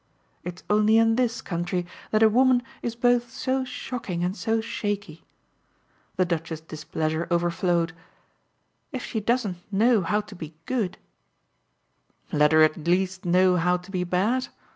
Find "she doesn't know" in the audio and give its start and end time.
9.05-10.01